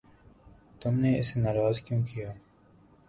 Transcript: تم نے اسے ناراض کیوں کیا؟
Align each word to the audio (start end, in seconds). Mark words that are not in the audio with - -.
تم 0.81 0.93
نے 1.01 1.11
اسے 1.19 1.35
ناراض 1.39 1.75
کیوں 1.85 2.01
کیا؟ 2.09 2.29